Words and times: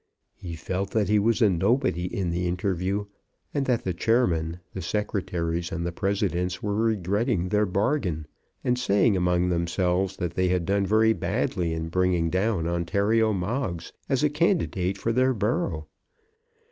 He 0.33 0.55
felt 0.55 0.89
that 0.93 1.09
he 1.09 1.19
was 1.19 1.43
a 1.43 1.49
nobody 1.51 2.05
in 2.05 2.31
the 2.31 2.47
interview, 2.47 3.05
and 3.53 3.67
that 3.67 3.83
the 3.83 3.93
chairmen, 3.93 4.59
the 4.73 4.81
secretaries, 4.81 5.71
and 5.71 5.85
the 5.85 5.91
presidents 5.91 6.63
were 6.63 6.73
regretting 6.73 7.49
their 7.49 7.67
bargain, 7.67 8.25
and 8.63 8.79
saying 8.79 9.15
among 9.15 9.49
themselves 9.49 10.17
that 10.17 10.33
they 10.33 10.47
had 10.47 10.65
done 10.65 10.87
very 10.87 11.13
badly 11.13 11.71
in 11.71 11.89
bringing 11.89 12.31
down 12.31 12.65
Ontario 12.67 13.31
Moggs 13.31 13.93
as 14.09 14.23
a 14.23 14.29
candidate 14.31 14.97
for 14.97 15.11
their 15.13 15.35
borough. 15.35 15.85